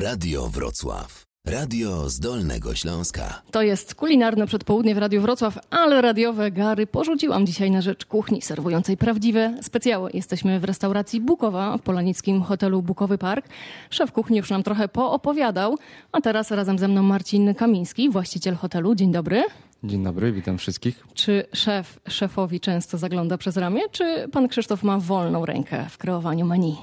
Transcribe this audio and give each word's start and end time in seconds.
Radio 0.00 0.48
Wrocław. 0.48 1.22
Radio 1.46 2.08
z 2.08 2.20
Dolnego 2.20 2.74
Śląska. 2.74 3.42
To 3.50 3.62
jest 3.62 3.94
kulinarne 3.94 4.46
przedpołudnie 4.46 4.94
w 4.94 4.98
Radiu 4.98 5.20
Wrocław, 5.20 5.58
ale 5.70 6.02
radiowe 6.02 6.50
gary 6.50 6.86
porzuciłam 6.86 7.46
dzisiaj 7.46 7.70
na 7.70 7.80
rzecz 7.80 8.06
kuchni 8.06 8.42
serwującej 8.42 8.96
prawdziwe 8.96 9.58
specjały. 9.62 10.10
Jesteśmy 10.14 10.60
w 10.60 10.64
restauracji 10.64 11.20
Bukowa 11.20 11.78
w 11.78 11.82
polanickim 11.82 12.42
hotelu 12.42 12.82
Bukowy 12.82 13.18
Park. 13.18 13.48
Szef 13.90 14.12
kuchni 14.12 14.36
już 14.36 14.50
nam 14.50 14.62
trochę 14.62 14.88
poopowiadał, 14.88 15.78
a 16.12 16.20
teraz 16.20 16.50
razem 16.50 16.78
ze 16.78 16.88
mną 16.88 17.02
Marcin 17.02 17.54
Kamiński, 17.54 18.10
właściciel 18.10 18.54
hotelu. 18.54 18.94
Dzień 18.94 19.12
dobry. 19.12 19.44
Dzień 19.84 20.04
dobry, 20.04 20.32
witam 20.32 20.58
wszystkich. 20.58 21.04
Czy 21.14 21.44
szef 21.54 22.00
szefowi 22.08 22.60
często 22.60 22.98
zagląda 22.98 23.38
przez 23.38 23.56
ramię, 23.56 23.80
czy 23.90 24.28
pan 24.32 24.48
Krzysztof 24.48 24.82
ma 24.82 24.98
wolną 24.98 25.46
rękę 25.46 25.86
w 25.90 25.98
kreowaniu 25.98 26.46
menu? 26.46 26.76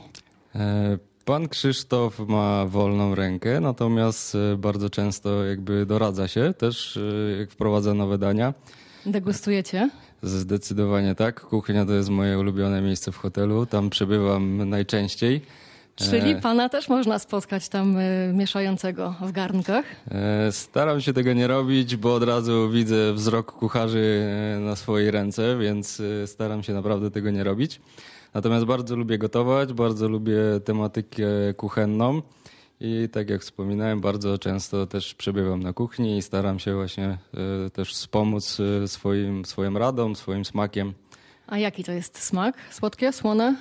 E, 1.29 1.31
Pan 1.31 1.47
Krzysztof 1.47 2.19
ma 2.19 2.65
wolną 2.65 3.15
rękę, 3.15 3.59
natomiast 3.59 4.35
e, 4.35 4.57
bardzo 4.57 4.89
często 4.89 5.45
jakby 5.45 5.85
doradza 5.85 6.27
się 6.27 6.53
też, 6.57 6.97
e, 6.97 7.39
jak 7.39 7.51
wprowadza 7.51 7.93
nowe 7.93 8.17
dania. 8.17 8.53
Degustujecie? 9.05 9.89
Zdecydowanie 10.23 11.15
tak. 11.15 11.41
Kuchnia 11.41 11.85
to 11.85 11.93
jest 11.93 12.09
moje 12.09 12.39
ulubione 12.39 12.81
miejsce 12.81 13.11
w 13.11 13.17
hotelu. 13.17 13.65
Tam 13.65 13.89
przebywam 13.89 14.69
najczęściej. 14.69 15.41
Czyli 15.95 16.35
pana 16.35 16.69
też 16.69 16.89
można 16.89 17.19
spotkać 17.19 17.69
tam 17.69 17.97
y, 17.97 18.31
mieszającego 18.33 19.15
w 19.21 19.31
garnkach? 19.31 19.85
E, 20.11 20.51
Staram 20.51 21.01
się 21.01 21.13
tego 21.13 21.33
nie 21.33 21.47
robić, 21.47 21.95
bo 21.95 22.15
od 22.15 22.23
razu 22.23 22.69
widzę 22.69 23.13
wzrok 23.13 23.51
kucharzy 23.51 24.29
e, 24.57 24.59
na 24.59 24.75
swojej 24.75 25.11
ręce, 25.11 25.57
więc 25.57 26.01
e, 26.23 26.27
staram 26.27 26.63
się 26.63 26.73
naprawdę 26.73 27.11
tego 27.11 27.31
nie 27.31 27.43
robić. 27.43 27.81
Natomiast 28.33 28.65
bardzo 28.65 28.95
lubię 28.95 29.17
gotować, 29.17 29.73
bardzo 29.73 30.07
lubię 30.07 30.39
tematykę 30.65 31.53
kuchenną 31.57 32.21
i 32.79 33.09
tak 33.11 33.29
jak 33.29 33.41
wspominałem, 33.41 34.01
bardzo 34.01 34.37
często 34.37 34.87
też 34.87 35.15
przebywam 35.15 35.63
na 35.63 35.73
kuchni 35.73 36.17
i 36.17 36.21
staram 36.21 36.59
się 36.59 36.75
właśnie 36.75 37.17
e, 37.65 37.69
też 37.69 37.93
wspomóc 37.93 38.57
e, 38.83 38.87
swoim, 38.87 39.45
swoim 39.45 39.77
radą, 39.77 40.15
swoim 40.15 40.45
smakiem. 40.45 40.93
A 41.47 41.57
jaki 41.57 41.83
to 41.83 41.91
jest 41.91 42.19
smak? 42.23 42.55
Słodkie, 42.71 43.13
słone? 43.13 43.55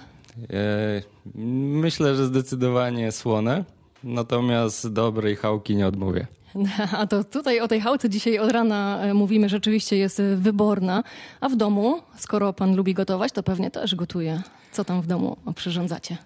E, 0.51 1.03
Myślę, 1.35 2.15
że 2.15 2.27
zdecydowanie 2.27 3.13
słone, 3.13 3.65
natomiast 4.05 4.93
dobrej 4.93 5.37
chałki 5.37 5.77
nie 5.77 5.87
odmówię. 5.87 6.27
A 6.99 7.07
to 7.07 7.25
tutaj 7.25 7.61
o 7.61 7.69
tej 7.69 7.81
chałce 7.81 8.11
dzisiaj 8.11 8.39
od 8.39 8.53
rana 8.53 9.01
mówimy, 9.15 9.49
rzeczywiście 9.49 9.97
jest 9.97 10.23
wyborna. 10.37 11.03
A 11.41 11.49
w 11.49 11.57
domu, 11.57 12.01
skoro 12.17 12.53
pan 12.53 12.77
lubi 12.77 12.95
gotować, 12.95 13.33
to 13.33 13.43
pewnie 13.43 13.71
też 13.71 13.95
gotuje. 13.95 14.43
Co 14.73 14.85
tam 14.85 15.03
w 15.03 15.07
domu 15.07 15.37
przyrządzacie? 15.55 16.17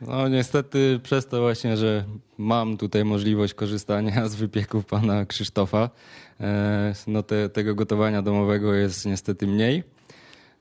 No 0.00 0.28
niestety 0.28 1.00
przez 1.02 1.26
to 1.26 1.40
właśnie, 1.40 1.76
że 1.76 2.04
mam 2.38 2.76
tutaj 2.76 3.04
możliwość 3.04 3.54
korzystania 3.54 4.28
z 4.28 4.34
wypieków 4.34 4.84
pana 4.86 5.26
Krzysztofa, 5.26 5.90
e, 6.40 6.94
no 7.06 7.22
te, 7.22 7.48
tego 7.48 7.74
gotowania 7.74 8.22
domowego 8.22 8.74
jest 8.74 9.06
niestety 9.06 9.46
mniej. 9.46 9.82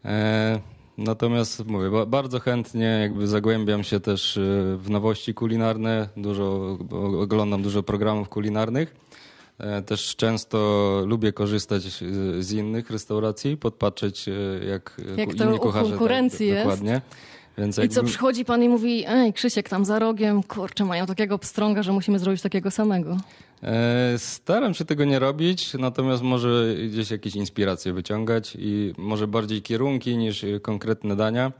E, 0.05 0.59
Natomiast 0.97 1.65
mówię, 1.65 1.89
ba- 1.89 2.05
bardzo 2.05 2.39
chętnie 2.39 2.85
jakby 2.85 3.27
zagłębiam 3.27 3.83
się 3.83 3.99
też 3.99 4.37
e, 4.37 4.41
w 4.77 4.89
nowości 4.89 5.33
kulinarne, 5.33 6.09
dużo, 6.17 6.77
oglądam 7.21 7.61
dużo 7.63 7.83
programów 7.83 8.29
kulinarnych. 8.29 8.95
E, 9.59 9.81
Też 9.81 10.15
często 10.15 10.57
lubię 11.05 11.33
korzystać 11.33 11.81
z- 11.83 12.52
innych 12.52 12.89
restauracji, 12.91 13.57
podpatrzeć 13.57 14.27
e, 14.27 14.31
jak, 14.65 15.02
Jak 15.17 15.35
to 15.35 15.43
inni 15.45 15.59
kucharze. 15.59 15.89
konkurencji 15.89 16.47
jest. 16.47 16.59
Dokładnie. 16.63 17.02
Więc 17.57 17.77
I 17.77 17.89
co, 17.89 18.03
przychodzi 18.03 18.45
pan 18.45 18.63
i 18.63 18.69
mówi, 18.69 19.03
ej 19.07 19.33
Krzysiek, 19.33 19.69
tam 19.69 19.85
za 19.85 19.99
rogiem, 19.99 20.43
kurczę, 20.43 20.85
mają 20.85 21.05
takiego 21.05 21.37
pstrąga, 21.39 21.83
że 21.83 21.91
musimy 21.91 22.19
zrobić 22.19 22.41
takiego 22.41 22.71
samego. 22.71 23.17
E, 23.63 24.13
Staram 24.17 24.73
się 24.73 24.85
tego 24.85 25.05
nie 25.05 25.19
robić, 25.19 25.73
natomiast 25.73 26.23
może 26.23 26.75
gdzieś 26.89 27.11
jakieś 27.11 27.35
inspiracje 27.35 27.93
wyciągać 27.93 28.57
i 28.59 28.93
może 28.97 29.27
bardziej 29.27 29.61
kierunki 29.61 30.17
niż 30.17 30.45
konkretne 30.61 31.15
dania. 31.15 31.52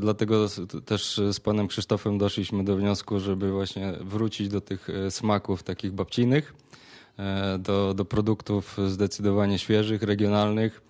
Dlatego 0.00 0.46
też 0.86 1.20
z 1.32 1.40
panem 1.40 1.68
Krzysztofem 1.68 2.18
doszliśmy 2.18 2.64
do 2.64 2.76
wniosku, 2.76 3.20
żeby 3.20 3.52
właśnie 3.52 3.92
wrócić 4.00 4.48
do 4.48 4.60
tych 4.60 4.88
smaków 5.10 5.62
takich 5.62 5.92
babcijnych, 5.92 6.54
e, 6.54 6.68
do, 7.58 7.94
do 7.94 8.04
produktów 8.04 8.76
zdecydowanie 8.88 9.58
świeżych, 9.58 10.02
regionalnych 10.02 10.82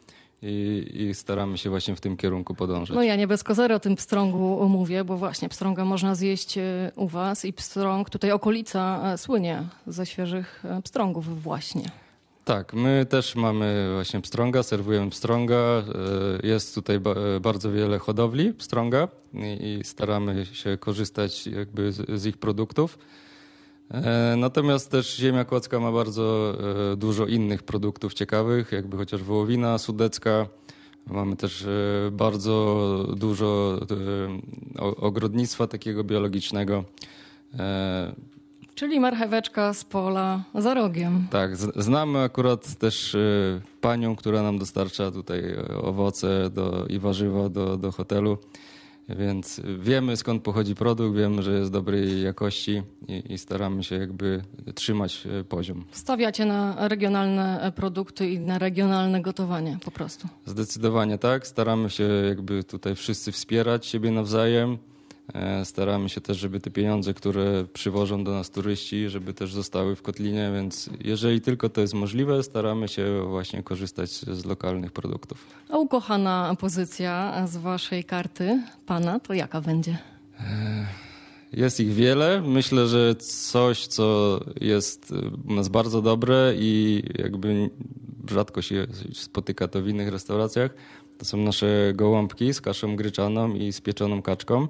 i, 0.42 0.86
i 0.94 1.14
staramy 1.14 1.58
się 1.58 1.70
właśnie 1.70 1.96
w 1.96 2.00
tym 2.00 2.16
kierunku 2.16 2.54
podążać. 2.54 2.96
No 2.96 3.02
ja 3.02 3.16
nie 3.16 3.26
bez 3.26 3.44
kozery 3.44 3.74
o 3.74 3.80
tym 3.80 3.96
pstrągu 3.96 4.68
mówię, 4.68 5.04
bo 5.04 5.16
właśnie 5.16 5.48
pstrąga 5.48 5.84
można 5.84 6.14
zjeść 6.14 6.58
e, 6.58 6.92
u 6.96 7.08
was 7.08 7.44
i 7.44 7.52
pstrąg, 7.52 8.10
tutaj 8.10 8.30
okolica 8.32 9.00
e, 9.12 9.18
słynie 9.18 9.62
ze 9.86 10.06
świeżych 10.06 10.62
e, 10.64 10.82
pstrągów 10.82 11.42
właśnie. 11.42 11.84
Tak, 12.44 12.74
my 12.74 13.06
też 13.10 13.36
mamy 13.36 13.90
właśnie 13.94 14.20
pstrąga, 14.20 14.62
serwujemy 14.62 15.10
pstrąga. 15.10 15.54
E, 16.42 16.46
Jest 16.46 16.74
tutaj 16.74 17.00
ba- 17.00 17.14
e, 17.36 17.40
bardzo 17.40 17.72
wiele 17.72 17.98
hodowli 17.98 18.54
pstrąga 18.54 19.08
i 19.60 19.80
staramy 19.84 20.46
się 20.46 20.76
korzystać 20.76 21.46
jakby 21.46 21.92
z 21.92 22.26
ich 22.26 22.36
produktów. 22.36 22.98
E, 23.90 24.36
Natomiast 24.36 24.90
też 24.90 25.16
ziemia 25.16 25.44
kłodzka 25.44 25.80
ma 25.80 25.92
bardzo 25.92 26.54
e, 26.92 26.96
dużo 26.96 27.26
innych 27.26 27.62
produktów 27.62 28.14
ciekawych, 28.14 28.72
jakby 28.72 28.96
chociaż 28.96 29.22
wołowina 29.22 29.78
sudecka. 29.78 30.46
Mamy 31.06 31.36
też 31.36 31.62
e, 31.62 31.68
bardzo 32.12 33.06
dużo 33.16 33.80
ogrodnictwa 34.78 35.66
takiego 35.66 36.04
biologicznego. 36.04 36.84
Czyli 38.74 39.00
marcheweczka 39.00 39.74
z 39.74 39.84
pola 39.84 40.44
za 40.54 40.74
rogiem. 40.74 41.26
tak, 41.30 41.56
znamy 41.56 42.18
akurat 42.18 42.74
też 42.74 43.16
panią, 43.80 44.16
która 44.16 44.42
nam 44.42 44.58
dostarcza 44.58 45.10
tutaj 45.10 45.42
owoce 45.82 46.50
do, 46.50 46.86
i 46.88 46.98
warzywa 46.98 47.48
do, 47.48 47.76
do 47.76 47.92
hotelu, 47.92 48.38
więc 49.08 49.60
wiemy 49.78 50.16
skąd 50.16 50.42
pochodzi 50.42 50.74
produkt, 50.74 51.16
wiemy, 51.16 51.42
że 51.42 51.52
jest 51.52 51.72
dobrej 51.72 52.22
jakości 52.22 52.82
i, 53.08 53.32
i 53.32 53.38
staramy 53.38 53.84
się 53.84 53.96
jakby 53.96 54.42
trzymać 54.74 55.26
y, 55.40 55.44
poziom. 55.44 55.84
Stawiacie 55.90 56.44
na 56.46 56.88
regionalne 56.88 57.60
e, 57.60 57.72
produkty 57.72 58.30
i 58.30 58.40
na 58.40 58.58
regionalne 58.58 59.20
gotowanie 59.20 59.78
po 59.84 59.90
prostu. 59.90 60.28
Zdecydowanie 60.46 61.18
tak, 61.18 61.46
staramy 61.46 61.90
się 61.90 62.04
jakby 62.28 62.64
tutaj 62.64 62.94
wszyscy 62.94 63.32
wspierać 63.32 63.86
siebie 63.86 64.10
nawzajem. 64.10 64.78
E, 65.34 65.64
Staramy 65.64 66.08
się 66.08 66.20
też, 66.20 66.38
żeby 66.38 66.60
te 66.60 66.70
pieniądze, 66.70 67.14
które 67.14 67.64
przywożą 67.72 68.24
do 68.24 68.32
nas 68.32 68.50
turyści, 68.50 69.08
żeby 69.08 69.34
też 69.34 69.52
zostały 69.54 69.96
w 69.96 70.02
Kotlinie, 70.02 70.50
więc 70.54 70.90
jeżeli 71.04 71.40
tylko 71.40 71.68
to 71.68 71.80
jest 71.80 71.94
możliwe, 71.94 72.42
staramy 72.42 72.88
się 72.88 73.22
właśnie 73.28 73.62
korzystać 73.62 74.10
z 74.10 74.44
lokalnych 74.44 74.92
produktów. 74.92 75.46
A 75.70 75.78
ukochana 75.78 76.56
pozycja 76.60 77.46
z 77.46 77.56
waszej 77.56 78.04
karty 78.04 78.62
pana 78.86 79.20
to 79.20 79.34
jaka 79.34 79.60
będzie? 79.60 79.98
Jest 81.52 81.80
ich 81.80 81.92
wiele. 81.92 82.40
Myślę, 82.40 82.86
że 82.86 83.14
coś, 83.50 83.86
co 83.86 84.40
jest 84.60 85.12
u 85.48 85.54
nas 85.54 85.68
bardzo 85.68 86.02
dobre 86.02 86.54
i 86.58 87.02
jakby 87.18 87.70
rzadko 88.30 88.62
się 88.62 88.86
spotyka 89.12 89.68
to 89.68 89.82
w 89.82 89.88
innych 89.88 90.08
restauracjach, 90.08 90.74
to 91.18 91.24
są 91.24 91.36
nasze 91.36 91.92
gołąbki 91.94 92.54
z 92.54 92.60
kaszą 92.60 92.96
gryczaną 92.96 93.54
i 93.54 93.72
z 93.72 93.80
pieczoną 93.80 94.22
kaczką. 94.22 94.68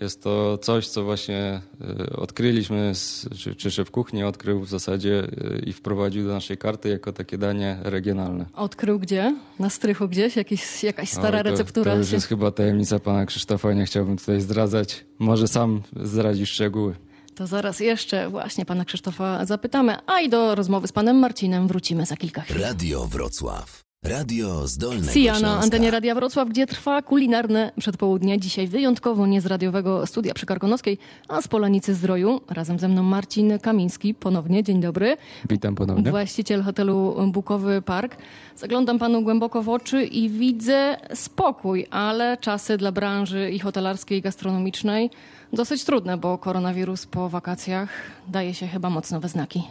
Jest 0.00 0.22
to 0.22 0.58
coś, 0.58 0.88
co 0.88 1.04
właśnie 1.04 1.60
e, 1.80 2.16
odkryliśmy, 2.16 2.92
czy, 3.36 3.54
czy 3.54 3.70
szef 3.70 3.90
kuchni 3.90 4.24
odkrył 4.24 4.60
w 4.60 4.68
zasadzie 4.68 5.28
e, 5.54 5.58
i 5.58 5.72
wprowadził 5.72 6.24
do 6.26 6.32
naszej 6.32 6.58
karty 6.58 6.88
jako 6.88 7.12
takie 7.12 7.38
danie 7.38 7.78
regionalne. 7.82 8.46
Odkrył 8.54 8.98
gdzie? 8.98 9.36
Na 9.58 9.70
strychu 9.70 10.08
gdzieś? 10.08 10.36
Jakiś, 10.36 10.82
jakaś 10.84 11.10
stara 11.10 11.38
Oj, 11.38 11.44
to, 11.44 11.50
receptura? 11.50 11.92
To 11.92 11.98
już 11.98 12.12
jest 12.12 12.26
chyba 12.26 12.50
tajemnica 12.50 12.98
pana 12.98 13.26
Krzysztofa, 13.26 13.72
nie 13.72 13.84
chciałbym 13.84 14.16
tutaj 14.16 14.40
zdradzać. 14.40 15.04
Może 15.18 15.48
sam 15.48 15.82
zdradzisz 16.02 16.50
szczegóły. 16.50 16.94
To 17.34 17.46
zaraz 17.46 17.80
jeszcze 17.80 18.28
właśnie 18.30 18.64
pana 18.64 18.84
Krzysztofa 18.84 19.44
zapytamy, 19.44 19.96
a 20.06 20.20
i 20.20 20.28
do 20.28 20.54
rozmowy 20.54 20.88
z 20.88 20.92
panem 20.92 21.16
Marcinem 21.16 21.68
wrócimy 21.68 22.06
za 22.06 22.16
kilka 22.16 22.40
chwil. 22.40 22.62
Radio 22.62 23.06
Wrocław. 23.06 23.83
Radio 24.04 24.68
z 24.68 24.78
Dolnego 24.78 25.12
Sia 25.12 25.40
na 25.40 25.60
antenie 25.60 25.90
Radia 25.90 26.14
Wrocław, 26.14 26.48
gdzie 26.48 26.66
trwa 26.66 27.02
kulinarne 27.02 27.72
przedpołudnie. 27.78 28.40
Dzisiaj 28.40 28.68
wyjątkowo 28.68 29.26
nie 29.26 29.40
z 29.40 29.46
radiowego 29.46 30.06
studia 30.06 30.34
przy 30.34 30.46
Karkonoskiej, 30.46 30.98
a 31.28 31.42
z 31.42 31.48
Polanicy 31.48 31.94
Zdroju. 31.94 32.40
Razem 32.48 32.78
ze 32.78 32.88
mną 32.88 33.02
Marcin 33.02 33.58
Kamiński. 33.58 34.14
Ponownie, 34.14 34.62
dzień 34.62 34.80
dobry. 34.80 35.16
Witam 35.48 35.74
ponownie. 35.74 36.10
Właściciel 36.10 36.62
hotelu 36.62 37.16
Bukowy 37.32 37.82
Park. 37.82 38.16
Zaglądam 38.56 38.98
panu 38.98 39.22
głęboko 39.22 39.62
w 39.62 39.68
oczy 39.68 40.04
i 40.04 40.30
widzę 40.30 40.96
spokój, 41.14 41.86
ale 41.90 42.36
czasy 42.36 42.76
dla 42.76 42.92
branży 42.92 43.50
i 43.50 43.58
hotelarskiej, 43.58 44.18
i 44.18 44.22
gastronomicznej 44.22 45.10
dosyć 45.52 45.84
trudne, 45.84 46.16
bo 46.16 46.38
koronawirus 46.38 47.06
po 47.06 47.28
wakacjach 47.28 47.88
daje 48.28 48.54
się 48.54 48.66
chyba 48.66 48.90
mocno 48.90 49.20
we 49.20 49.28
znaki. 49.28 49.62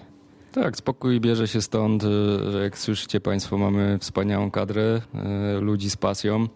Tak, 0.54 0.78
spokój 0.78 1.20
bierze 1.20 1.48
się 1.48 1.62
stąd, 1.62 2.04
y, 2.04 2.52
że 2.52 2.64
jak 2.64 2.78
słyszycie 2.78 3.20
Państwo, 3.20 3.58
mamy 3.58 3.98
wspaniałą 4.00 4.52
kadrę 4.52 5.02
y, 5.58 5.62
ludzi 5.62 5.90
z 5.90 5.98
pasją. 5.98 6.48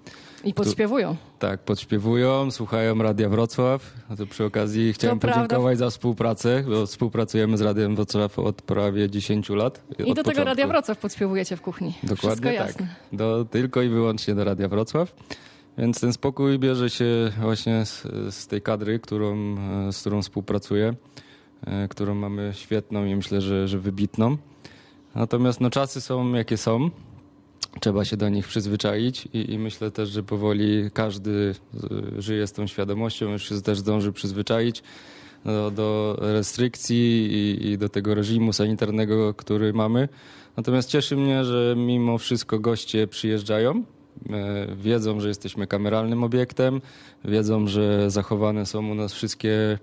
I 0.43 0.53
podśpiewują. 0.53 1.15
Tak, 1.39 1.63
podśpiewują, 1.63 2.51
słuchają 2.51 2.97
Radia 2.97 3.29
Wrocław. 3.29 3.93
A 4.09 4.15
to 4.15 4.27
przy 4.27 4.45
okazji 4.45 4.93
chciałem 4.93 5.19
prawda. 5.19 5.41
podziękować 5.41 5.77
za 5.77 5.89
współpracę, 5.89 6.63
bo 6.67 6.85
współpracujemy 6.85 7.57
z 7.57 7.61
Radiem 7.61 7.95
Wrocław 7.95 8.39
od 8.39 8.61
prawie 8.61 9.09
10 9.09 9.49
lat. 9.49 9.83
I 9.89 9.93
do 9.93 10.03
tego 10.03 10.15
początku. 10.15 10.43
Radia 10.45 10.67
Wrocław 10.67 10.97
podśpiewujecie 10.97 11.57
w 11.57 11.61
kuchni. 11.61 11.91
Wszystko 11.91 12.15
Dokładnie 12.15 12.53
jasne. 12.53 12.87
tak. 12.87 13.17
Do, 13.17 13.45
tylko 13.45 13.81
i 13.81 13.89
wyłącznie 13.89 14.35
do 14.35 14.43
Radia 14.43 14.67
Wrocław. 14.67 15.15
Więc 15.77 15.99
ten 15.99 16.13
spokój 16.13 16.59
bierze 16.59 16.89
się 16.89 17.31
właśnie 17.41 17.85
z, 17.85 18.03
z 18.29 18.47
tej 18.47 18.61
kadry, 18.61 18.99
którą, 18.99 19.55
e, 19.87 19.93
z 19.93 19.99
którą 19.99 20.21
współpracuję, 20.21 20.93
którą 21.89 22.15
mamy 22.15 22.51
świetną 22.55 23.05
i 23.05 23.15
myślę, 23.15 23.41
że, 23.41 23.67
że 23.67 23.79
wybitną. 23.79 24.37
Natomiast 25.15 25.61
no, 25.61 25.69
czasy 25.69 26.01
są 26.01 26.33
jakie 26.33 26.57
są. 26.57 26.89
Trzeba 27.79 28.05
się 28.05 28.17
do 28.17 28.29
nich 28.29 28.47
przyzwyczaić 28.47 29.27
i, 29.33 29.53
i 29.53 29.59
myślę 29.59 29.91
też, 29.91 30.09
że 30.09 30.23
powoli 30.23 30.89
każdy 30.93 31.55
e, 32.17 32.21
żyje 32.21 32.47
z 32.47 32.51
tą 32.51 32.67
świadomością, 32.67 33.31
już 33.31 33.49
się 33.49 33.61
też 33.61 33.79
zdąży 33.79 34.11
przyzwyczaić 34.11 34.83
do, 35.45 35.71
do 35.71 36.17
restrykcji 36.19 37.27
i, 37.31 37.67
i 37.67 37.77
do 37.77 37.89
tego 37.89 38.15
reżimu 38.15 38.53
sanitarnego, 38.53 39.33
który 39.33 39.73
mamy. 39.73 40.09
Natomiast 40.57 40.89
cieszy 40.89 41.17
mnie, 41.17 41.45
że 41.45 41.75
mimo 41.77 42.17
wszystko 42.17 42.59
goście 42.59 43.07
przyjeżdżają. 43.07 43.83
e, 44.29 44.75
Wiedzą, 44.75 45.19
że 45.19 45.27
jesteśmy 45.27 45.67
kameralnym 45.67 46.23
obiektem, 46.23 46.81
wiedzą, 47.25 47.67
że 47.67 48.11
zachowane 48.11 48.65
są 48.65 48.91
u 48.91 48.95
nas 48.95 49.13
wszystkie 49.13 49.53
e, 49.73 49.79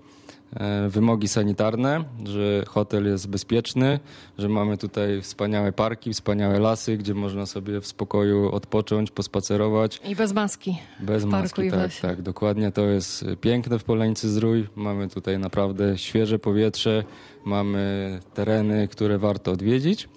wymogi 0.89 1.27
sanitarne, 1.27 2.03
że 2.25 2.63
hotel 2.67 3.05
jest 3.05 3.29
bezpieczny, 3.29 3.99
że 4.37 4.49
mamy 4.49 4.77
tutaj 4.77 5.21
wspaniałe 5.21 5.71
parki, 5.71 6.13
wspaniałe 6.13 6.59
lasy, 6.59 6.97
gdzie 6.97 7.13
można 7.13 7.45
sobie 7.45 7.81
w 7.81 7.87
spokoju 7.87 8.51
odpocząć, 8.51 9.11
pospacerować. 9.11 10.01
I 10.03 10.15
bez 10.15 10.33
maski. 10.33 10.77
Bez 10.99 11.25
maski, 11.25 11.71
tak, 11.71 11.91
tak, 12.01 12.21
dokładnie. 12.21 12.71
To 12.71 12.85
jest 12.85 13.25
piękne 13.41 13.79
w 13.79 13.83
Polanicy 13.83 14.29
Zdrój. 14.29 14.67
Mamy 14.75 15.09
tutaj 15.09 15.39
naprawdę 15.39 15.97
świeże 15.97 16.39
powietrze, 16.39 17.03
mamy 17.45 18.19
tereny, 18.33 18.87
które 18.87 19.17
warto 19.17 19.51
odwiedzić. 19.51 20.09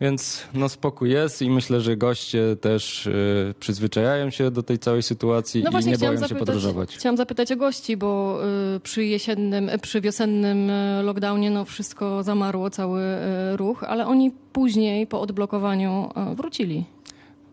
Więc 0.00 0.44
no 0.54 0.68
spokój 0.68 1.10
jest 1.10 1.42
i 1.42 1.50
myślę, 1.50 1.80
że 1.80 1.96
goście 1.96 2.56
też 2.60 3.06
y, 3.06 3.54
przyzwyczajają 3.60 4.30
się 4.30 4.50
do 4.50 4.62
tej 4.62 4.78
całej 4.78 5.02
sytuacji 5.02 5.62
No 5.62 5.80
i 5.80 5.84
nie 5.84 5.98
boją 5.98 6.12
się 6.12 6.18
zapytać, 6.18 6.38
podróżować. 6.38 6.96
chciałam 6.96 7.16
zapytać 7.16 7.52
o 7.52 7.56
gości, 7.56 7.96
bo 7.96 8.40
y, 8.76 8.80
przy 8.80 9.04
jesiennym, 9.04 9.68
y, 9.68 9.78
przy 9.78 10.00
wiosennym 10.00 10.70
y, 10.70 11.02
lockdownie 11.02 11.50
no 11.50 11.64
wszystko 11.64 12.22
zamarło, 12.22 12.70
cały 12.70 13.00
y, 13.00 13.56
ruch, 13.56 13.84
ale 13.84 14.06
oni 14.06 14.30
później 14.52 15.06
po 15.06 15.20
odblokowaniu 15.20 16.10
y, 16.32 16.34
wrócili. 16.34 16.84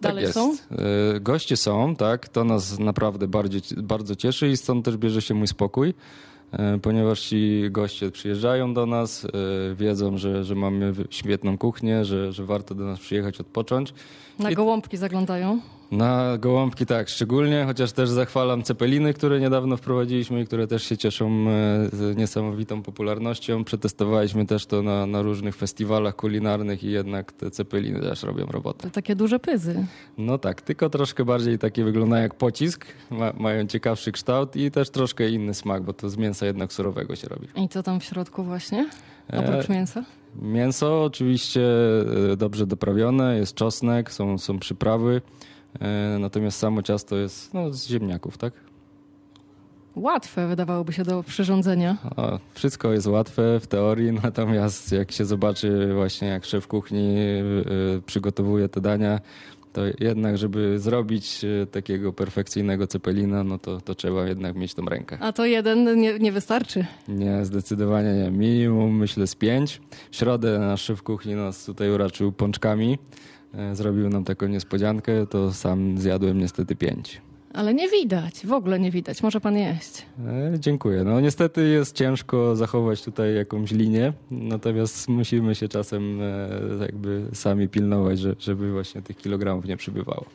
Dalej 0.01 0.25
tak 0.25 0.33
są? 0.33 0.55
Goście 1.21 1.57
są, 1.57 1.95
tak. 1.95 2.29
To 2.29 2.43
nas 2.43 2.79
naprawdę 2.79 3.27
bardziej, 3.27 3.61
bardzo 3.77 4.15
cieszy 4.15 4.49
i 4.49 4.57
stąd 4.57 4.85
też 4.85 4.97
bierze 4.97 5.21
się 5.21 5.33
mój 5.33 5.47
spokój, 5.47 5.93
ponieważ 6.81 7.21
ci 7.21 7.61
goście 7.71 8.11
przyjeżdżają 8.11 8.73
do 8.73 8.85
nas, 8.85 9.23
y, 9.23 9.29
wiedzą, 9.75 10.17
że, 10.17 10.43
że 10.43 10.55
mamy 10.55 10.93
świetną 11.09 11.57
kuchnię, 11.57 12.05
że, 12.05 12.31
że 12.31 12.45
warto 12.45 12.75
do 12.75 12.85
nas 12.85 12.99
przyjechać, 12.99 13.39
odpocząć. 13.39 13.93
Na 14.39 14.51
I- 14.51 14.55
gołąbki 14.55 14.97
zaglądają. 14.97 15.59
Na 15.91 16.37
gołąbki 16.37 16.85
tak, 16.85 17.09
szczególnie, 17.09 17.63
chociaż 17.67 17.91
też 17.91 18.09
zachwalam 18.09 18.63
cepeliny, 18.63 19.13
które 19.13 19.39
niedawno 19.39 19.77
wprowadziliśmy 19.77 20.41
i 20.41 20.45
które 20.45 20.67
też 20.67 20.83
się 20.83 20.97
cieszą 20.97 21.25
e, 21.27 21.45
z 21.93 22.17
niesamowitą 22.17 22.81
popularnością. 22.81 23.63
Przetestowaliśmy 23.63 24.45
też 24.45 24.65
to 24.65 24.81
na, 24.83 25.05
na 25.05 25.21
różnych 25.21 25.55
festiwalach 25.55 26.15
kulinarnych 26.15 26.83
i 26.83 26.91
jednak 26.91 27.31
te 27.31 27.51
cepeliny 27.51 27.99
też 27.99 28.23
robią 28.23 28.45
robotę. 28.45 28.83
To 28.87 28.93
takie 28.93 29.15
duże 29.15 29.39
pyzy. 29.39 29.85
No 30.17 30.37
tak, 30.37 30.61
tylko 30.61 30.89
troszkę 30.89 31.25
bardziej 31.25 31.59
takie 31.59 31.83
wyglądają 31.83 32.23
jak 32.23 32.35
pocisk, 32.35 32.85
ma, 33.11 33.33
mają 33.37 33.67
ciekawszy 33.67 34.11
kształt 34.11 34.55
i 34.55 34.71
też 34.71 34.89
troszkę 34.89 35.29
inny 35.29 35.53
smak, 35.53 35.83
bo 35.83 35.93
to 35.93 36.09
z 36.09 36.17
mięsa 36.17 36.34
jednak 36.41 36.73
surowego 36.73 37.15
się 37.15 37.27
robi. 37.27 37.47
I 37.55 37.69
co 37.69 37.83
tam 37.83 37.99
w 37.99 38.03
środku 38.03 38.43
właśnie? 38.43 38.89
E, 39.33 39.39
Oprócz 39.39 39.69
mięsa? 39.69 40.03
Mięso 40.41 41.03
oczywiście 41.03 41.61
e, 42.31 42.35
dobrze 42.37 42.67
doprawione, 42.67 43.37
jest 43.37 43.55
czosnek, 43.55 44.11
są, 44.11 44.37
są 44.37 44.59
przyprawy, 44.59 45.21
e, 45.79 46.17
natomiast 46.19 46.59
samo 46.59 46.81
ciasto 46.81 47.15
jest 47.15 47.53
no, 47.53 47.73
z 47.73 47.87
ziemniaków, 47.87 48.37
tak? 48.37 48.53
Łatwe 49.95 50.47
wydawałoby 50.47 50.93
się 50.93 51.03
do 51.03 51.23
przyrządzenia. 51.23 51.97
O, 52.17 52.39
wszystko 52.53 52.91
jest 52.91 53.07
łatwe 53.07 53.59
w 53.59 53.67
teorii, 53.67 54.11
natomiast 54.23 54.91
jak 54.91 55.11
się 55.11 55.25
zobaczy 55.25 55.93
właśnie 55.93 56.27
jak 56.27 56.45
szef 56.45 56.67
kuchni 56.67 57.17
y, 57.17 58.01
przygotowuje 58.05 58.69
te 58.69 58.81
dania, 58.81 59.19
to 59.75 59.81
jednak 59.99 60.37
żeby 60.37 60.79
zrobić 60.79 61.43
y, 61.43 61.67
takiego 61.71 62.13
perfekcyjnego 62.13 62.87
cepelina, 62.87 63.43
no 63.43 63.59
to, 63.59 63.81
to 63.81 63.95
trzeba 63.95 64.27
jednak 64.27 64.55
mieć 64.55 64.73
tą 64.73 64.85
rękę. 64.85 65.17
A 65.21 65.31
to 65.33 65.45
jeden 65.45 65.99
nie, 66.01 66.19
nie 66.19 66.31
wystarczy. 66.31 66.85
Nie, 67.07 67.45
zdecydowanie 67.45 68.13
nie. 68.13 68.31
Minimum 68.31 68.97
myślę 68.97 69.27
z 69.27 69.35
pięć. 69.35 69.81
W 70.11 70.15
środę 70.15 70.59
nasz 70.59 70.81
szef 70.81 71.03
kuchni 71.03 71.35
nas 71.35 71.65
tutaj 71.65 71.91
uraczył 71.91 72.31
pączkami. 72.31 72.97
E, 73.53 73.75
Zrobił 73.75 74.09
nam 74.09 74.23
taką 74.23 74.47
niespodziankę, 74.47 75.27
to 75.27 75.53
sam 75.53 75.97
zjadłem 75.97 76.37
niestety 76.37 76.75
pięć. 76.75 77.21
Ale 77.55 77.73
nie 77.73 77.89
widać, 77.89 78.45
w 78.45 78.53
ogóle 78.53 78.79
nie 78.79 78.91
widać. 78.91 79.23
Może 79.23 79.41
pan 79.41 79.57
jeść. 79.57 80.05
E, 80.53 80.59
Dziękuję. 80.59 81.03
No 81.03 81.19
niestety 81.21 81.67
jest 81.67 81.95
ciężko 81.95 82.55
zachować 82.55 83.03
tutaj 83.03 83.35
jakąś 83.35 83.71
linię, 83.71 84.13
natomiast 84.31 85.07
musimy 85.07 85.55
się 85.55 85.67
czasem 85.67 86.21
e, 86.21 86.49
jakby 86.81 87.25
sami 87.33 87.67
pilnować, 87.69 88.19
że- 88.19 88.35
żeby 88.39 88.71
właśnie 88.71 89.01
tych 89.01 89.17
kilogramów 89.17 89.65
nie 89.65 89.77
przybywało. 89.77 90.25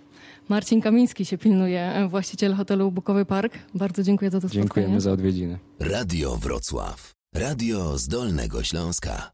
Marcin 0.48 0.80
Kamiński 0.80 1.24
się 1.24 1.38
pilnuje, 1.38 1.80
e, 1.94 2.08
właściciel 2.08 2.54
hotelu 2.54 2.92
Bukowy 2.92 3.24
Park. 3.24 3.58
Bardzo 3.74 4.02
dziękuję 4.02 4.30
za 4.30 4.40
to 4.40 4.48
spotkanie. 4.48 4.62
Dziękujemy 4.62 5.00
za 5.00 5.12
odwiedziny. 5.12 5.58
Radio 5.80 6.36
Wrocław. 6.36 7.10
Radio 7.34 7.98
z 7.98 8.08
Dolnego 8.08 8.62
Śląska. 8.62 9.30